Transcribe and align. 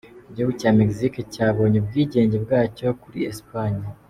Igihugu 0.29 0.53
cya 0.61 0.71
Mexique 0.79 1.19
cyabonye 1.33 1.77
ubwigenge 1.79 2.37
bwacyo 2.45 2.87
kuri 3.01 3.19
Espagne. 3.31 3.85